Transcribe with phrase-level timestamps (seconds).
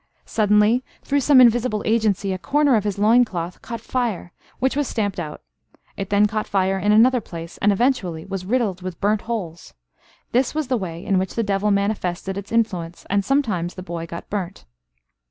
[0.25, 4.87] Suddenly, through some invisible agency, a corner of his loin cloth caught fire, which was
[4.87, 5.43] stamped out.
[5.95, 9.75] It then caught fire in another place, and eventually was riddled with burnt holes.
[10.31, 14.07] This was the way in which the devil manifested its influence, and sometimes the boy
[14.07, 14.65] got burnt.